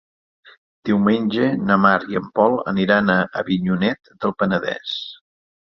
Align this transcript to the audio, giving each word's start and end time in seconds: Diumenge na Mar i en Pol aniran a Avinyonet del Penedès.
Diumenge 0.89 1.49
na 1.65 1.77
Mar 1.83 1.93
i 2.15 2.19
en 2.21 2.31
Pol 2.41 2.57
aniran 2.73 3.13
a 3.19 3.21
Avinyonet 3.45 4.13
del 4.25 4.37
Penedès. 4.43 4.99